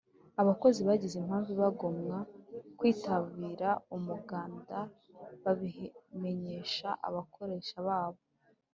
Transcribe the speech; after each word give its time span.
abakozi 0.41 0.79
bagize 0.89 1.15
impamvu 1.17 1.49
ibagomwa 1.55 2.17
kwitabira 2.77 3.69
umuganda 3.95 4.77
babimenyesha 5.43 6.89
abakoresha 7.07 7.77
babo 7.89 8.21